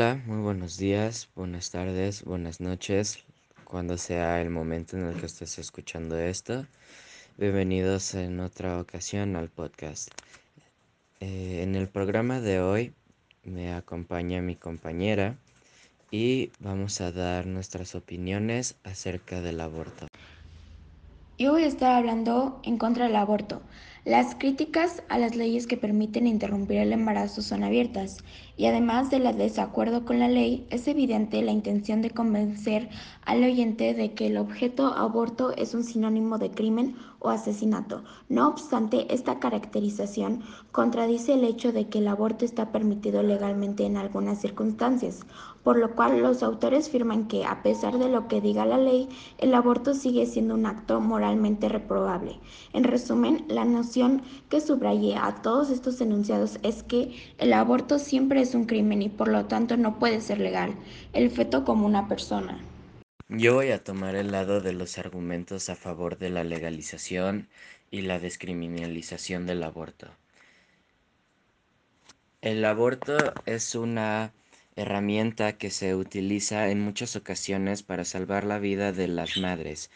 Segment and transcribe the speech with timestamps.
[0.00, 3.22] Hola, muy buenos días, buenas tardes, buenas noches,
[3.64, 6.64] cuando sea el momento en el que estés escuchando esto.
[7.36, 10.08] Bienvenidos en otra ocasión al podcast.
[11.20, 12.94] Eh, en el programa de hoy
[13.44, 15.36] me acompaña mi compañera
[16.10, 20.06] y vamos a dar nuestras opiniones acerca del aborto.
[21.36, 23.60] Yo voy a estar hablando en contra del aborto.
[24.06, 28.24] Las críticas a las leyes que permiten interrumpir el embarazo son abiertas
[28.56, 32.88] y además del desacuerdo con la ley, es evidente la intención de convencer
[33.26, 38.02] al oyente de que el objeto aborto es un sinónimo de crimen o asesinato.
[38.28, 43.96] No obstante, esta caracterización contradice el hecho de que el aborto está permitido legalmente en
[43.96, 45.20] algunas circunstancias,
[45.62, 49.08] por lo cual los autores afirman que, a pesar de lo que diga la ley,
[49.38, 52.40] el aborto sigue siendo un acto moralmente reprobable.
[52.72, 58.40] En resumen, la noción que subrayé a todos estos enunciados es que el aborto siempre
[58.40, 60.74] es un crimen y por lo tanto no puede ser legal,
[61.12, 62.58] el feto como una persona.
[63.32, 67.48] Yo voy a tomar el lado de los argumentos a favor de la legalización
[67.88, 70.08] y la descriminalización del aborto.
[72.40, 74.32] El aborto es una
[74.74, 79.92] herramienta que se utiliza en muchas ocasiones para salvar la vida de las madres.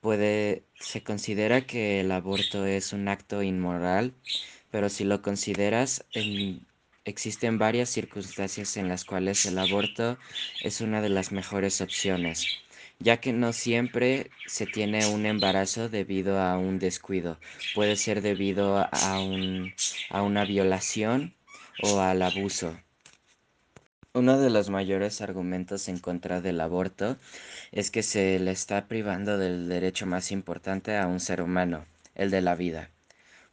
[0.00, 4.14] Puede, se considera que el aborto es un acto inmoral,
[4.70, 6.66] pero si lo consideras, en,
[7.04, 10.18] existen varias circunstancias en las cuales el aborto
[10.62, 12.46] es una de las mejores opciones,
[13.00, 17.38] ya que no siempre se tiene un embarazo debido a un descuido,
[17.74, 19.74] puede ser debido a, un,
[20.10, 21.34] a una violación
[21.82, 22.78] o al abuso.
[24.12, 27.16] Uno de los mayores argumentos en contra del aborto
[27.72, 32.30] es que se le está privando del derecho más importante a un ser humano, el
[32.30, 32.90] de la vida.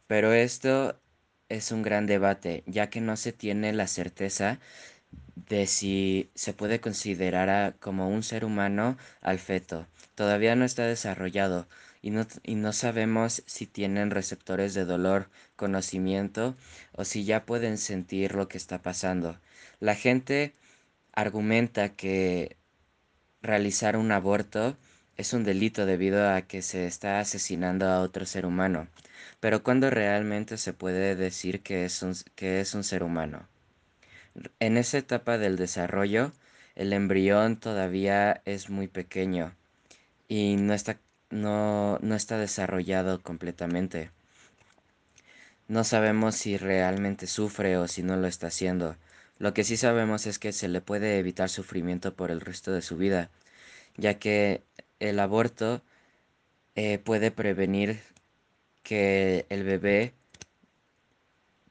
[0.06, 1.00] Pero esto
[1.48, 4.58] es un gran debate, ya que no se tiene la certeza
[5.48, 9.86] de si se puede considerar como un ser humano al feto.
[10.14, 11.68] Todavía no está desarrollado
[12.02, 16.56] y no, y no sabemos si tienen receptores de dolor, conocimiento
[16.92, 19.40] o si ya pueden sentir lo que está pasando.
[19.80, 20.54] La gente
[21.12, 22.56] argumenta que
[23.42, 24.76] realizar un aborto
[25.16, 28.88] es un delito debido a que se está asesinando a otro ser humano.
[29.40, 33.48] Pero ¿cuándo realmente se puede decir que es un, que es un ser humano?
[34.60, 36.32] En esa etapa del desarrollo,
[36.74, 39.54] el embrión todavía es muy pequeño
[40.28, 41.00] y no está,
[41.30, 44.10] no, no está desarrollado completamente.
[45.68, 48.96] No sabemos si realmente sufre o si no lo está haciendo.
[49.38, 52.82] Lo que sí sabemos es que se le puede evitar sufrimiento por el resto de
[52.82, 53.30] su vida,
[53.96, 54.62] ya que
[55.00, 55.82] el aborto
[56.74, 58.00] eh, puede prevenir
[58.82, 60.14] que el bebé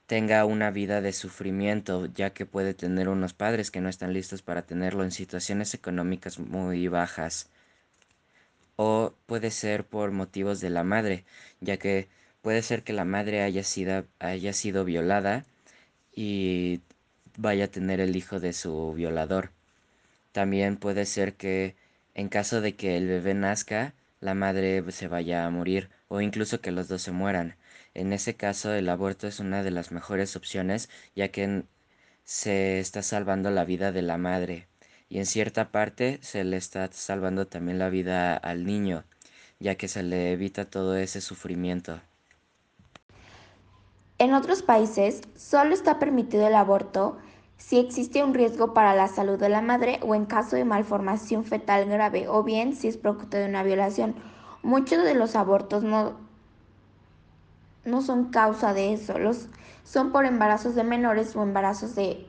[0.07, 4.41] tenga una vida de sufrimiento, ya que puede tener unos padres que no están listos
[4.41, 7.49] para tenerlo en situaciones económicas muy bajas.
[8.77, 11.25] O puede ser por motivos de la madre,
[11.61, 12.07] ya que
[12.41, 15.45] puede ser que la madre haya sido, haya sido violada
[16.15, 16.81] y
[17.37, 19.51] vaya a tener el hijo de su violador.
[20.31, 21.75] También puede ser que
[22.15, 26.61] en caso de que el bebé nazca, la madre se vaya a morir o incluso
[26.61, 27.55] que los dos se mueran.
[27.97, 31.63] En ese caso el aborto es una de las mejores opciones ya que
[32.23, 34.67] se está salvando la vida de la madre
[35.09, 39.03] y en cierta parte se le está salvando también la vida al niño
[39.59, 41.99] ya que se le evita todo ese sufrimiento.
[44.19, 47.17] En otros países solo está permitido el aborto
[47.57, 51.45] si existe un riesgo para la salud de la madre o en caso de malformación
[51.45, 54.13] fetal grave o bien si es producto de una violación.
[54.61, 56.26] Muchos de los abortos no,
[57.87, 59.47] no son causa de eso, los,
[59.83, 62.27] son por embarazos de menores o embarazos de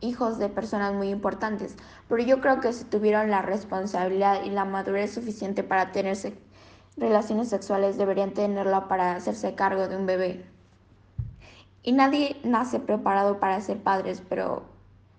[0.00, 1.76] hijos de personas muy importantes.
[2.08, 6.16] Pero yo creo que si tuvieron la responsabilidad y la madurez suficiente para tener
[6.96, 10.46] relaciones sexuales, deberían tenerla para hacerse cargo de un bebé.
[11.82, 14.64] Y nadie nace preparado para ser padres, pero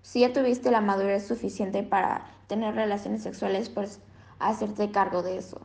[0.02, 4.00] si ya tuviste la madurez suficiente para tener relaciones sexuales, pues
[4.40, 5.60] hacerte cargo de eso.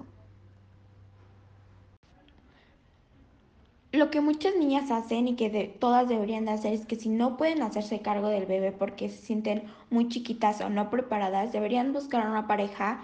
[3.93, 5.49] Lo que muchas niñas hacen y que
[5.79, 9.17] todas deberían de hacer es que si no pueden hacerse cargo del bebé porque se
[9.17, 13.01] sienten muy chiquitas o no preparadas, deberían buscar una pareja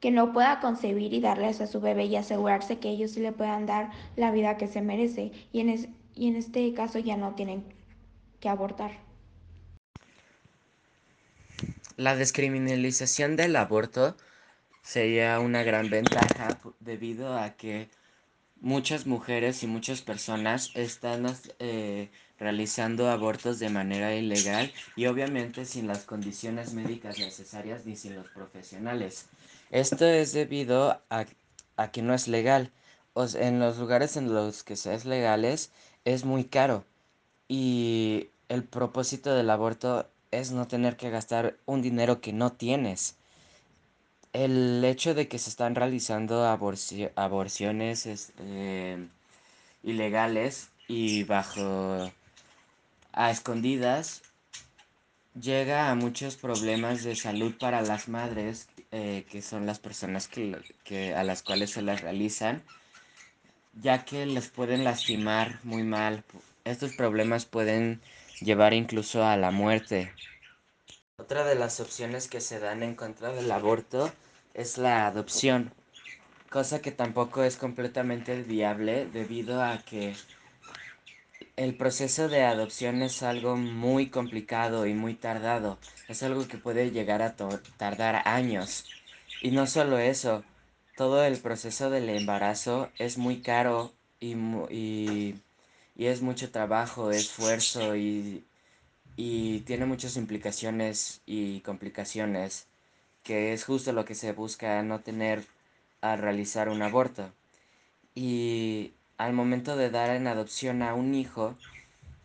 [0.00, 3.32] que no pueda concebir y darles a su bebé y asegurarse que ellos sí le
[3.32, 5.32] puedan dar la vida que se merece.
[5.52, 7.64] Y en, es, y en este caso ya no tienen
[8.40, 8.92] que abortar.
[11.96, 14.16] La descriminalización del aborto
[14.82, 17.88] sería una gran ventaja debido a que
[18.60, 21.26] muchas mujeres y muchas personas están
[21.58, 28.16] eh, realizando abortos de manera ilegal y obviamente sin las condiciones médicas necesarias ni sin
[28.16, 29.26] los profesionales.
[29.70, 31.26] Esto es debido a,
[31.92, 32.72] que no es legal.
[33.14, 35.72] O en los lugares en los que se es legales
[36.04, 36.84] es muy caro.
[37.48, 43.16] Y el propósito del aborto es no tener que gastar un dinero que no tienes.
[44.32, 49.08] El hecho de que se están realizando aborciones eh,
[49.82, 52.10] ilegales y bajo
[53.12, 54.22] a escondidas
[55.40, 60.56] llega a muchos problemas de salud para las madres, eh, que son las personas que,
[60.84, 62.62] que, a las cuales se las realizan,
[63.80, 66.24] ya que les pueden lastimar muy mal.
[66.64, 68.00] Estos problemas pueden
[68.40, 70.12] llevar incluso a la muerte.
[71.18, 74.16] Otra de las opciones que se dan en contra del aborto
[74.54, 75.74] es la adopción,
[76.50, 80.22] cosa que tampoco es completamente viable debido a que
[81.56, 85.78] el proceso de adopción es algo muy complicado y muy tardado.
[86.06, 88.88] Es algo que puede llegar a tardar años.
[89.40, 90.44] Y no solo eso,
[90.94, 94.34] todo el proceso del embarazo es muy caro y,
[94.70, 95.42] y,
[95.94, 98.46] y es mucho trabajo, esfuerzo y,
[99.20, 102.68] y tiene muchas implicaciones y complicaciones,
[103.24, 105.44] que es justo lo que se busca no tener
[106.00, 107.32] al realizar un aborto.
[108.14, 111.56] Y al momento de dar en adopción a un hijo,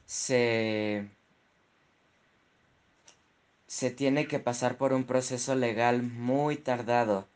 [0.06, 1.08] se,
[3.66, 7.28] se tiene que pasar por un proceso legal muy tardado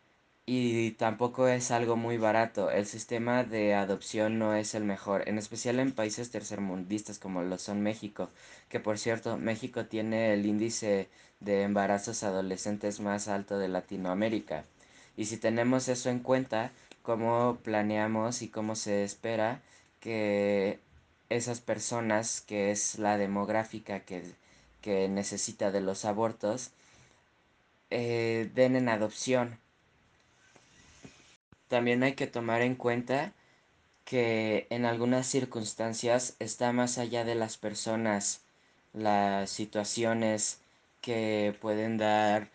[0.47, 2.71] y tampoco es algo muy barato.
[2.71, 7.57] El sistema de adopción no es el mejor, en especial en países tercermundistas como lo
[7.59, 8.29] son México,
[8.69, 11.09] que por cierto, México tiene el índice
[11.41, 14.65] de embarazos adolescentes más alto de Latinoamérica.
[15.17, 16.71] Y si tenemos eso en cuenta,
[17.03, 19.61] cómo planeamos y cómo se espera
[19.99, 20.79] que
[21.29, 24.23] esas personas, que es la demográfica que,
[24.81, 26.71] que necesita de los abortos,
[27.89, 29.59] eh, den en adopción.
[31.67, 33.33] También hay que tomar en cuenta
[34.05, 38.41] que en algunas circunstancias está más allá de las personas
[38.93, 40.61] las situaciones
[41.01, 42.49] que pueden dar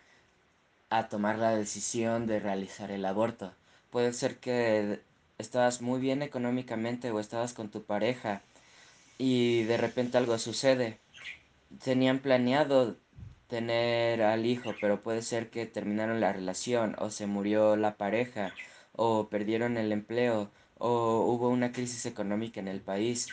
[0.90, 3.54] a tomar la decisión de realizar el aborto.
[3.90, 5.00] Puede ser que
[5.38, 8.42] estabas muy bien económicamente o estabas con tu pareja
[9.18, 10.98] y de repente algo sucede.
[11.84, 12.96] Tenían planeado
[13.48, 18.54] tener al hijo, pero puede ser que terminaron la relación o se murió la pareja
[18.92, 23.28] o perdieron el empleo o hubo una crisis económica en el país.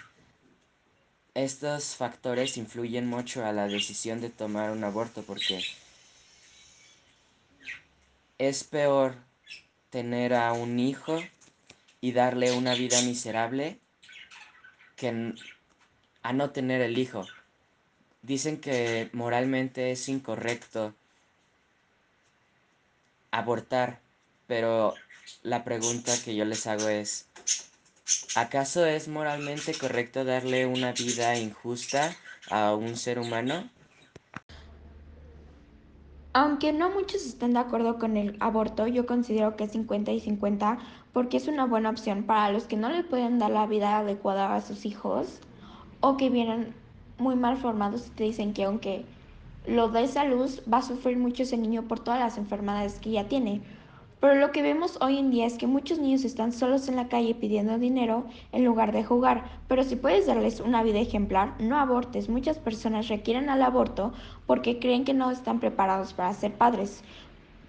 [1.34, 5.64] Estos factores influyen mucho a la decisión de tomar un aborto porque
[8.38, 9.16] es peor
[9.90, 11.20] tener a un hijo
[12.02, 13.80] y darle una vida miserable
[14.96, 15.34] que
[16.22, 17.26] a no tener el hijo.
[18.22, 20.94] Dicen que moralmente es incorrecto
[23.32, 24.00] abortar,
[24.48, 24.94] pero
[25.44, 27.28] la pregunta que yo les hago es,
[28.36, 32.16] ¿acaso es moralmente correcto darle una vida injusta
[32.50, 33.70] a un ser humano?
[36.34, 40.20] Aunque no muchos estén de acuerdo con el aborto, yo considero que es 50 y
[40.20, 40.78] 50
[41.12, 44.56] porque es una buena opción para los que no le pueden dar la vida adecuada
[44.56, 45.40] a sus hijos
[46.02, 46.74] o que vienen
[47.18, 49.06] muy mal formados y te dicen que aunque
[49.66, 53.12] lo des a luz va a sufrir mucho ese niño por todas las enfermedades que
[53.12, 53.62] ya tiene.
[54.20, 57.08] Pero lo que vemos hoy en día es que muchos niños están solos en la
[57.08, 59.46] calle pidiendo dinero en lugar de jugar.
[59.70, 62.28] Pero si puedes darles una vida ejemplar, no abortes.
[62.28, 64.12] Muchas personas requieren al aborto
[64.46, 67.02] porque creen que no están preparados para ser padres.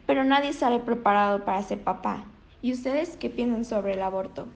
[0.07, 2.25] Pero nadie sale preparado para ser papá.
[2.63, 4.49] ¿Y ustedes qué piensan sobre el aborto?